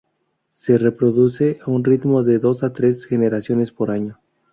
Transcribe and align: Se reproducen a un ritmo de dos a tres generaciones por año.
Se 0.49 0.79
reproducen 0.79 1.57
a 1.63 1.69
un 1.69 1.83
ritmo 1.83 2.23
de 2.23 2.39
dos 2.39 2.63
a 2.63 2.73
tres 2.73 3.05
generaciones 3.05 3.71
por 3.71 3.91
año. 3.91 4.17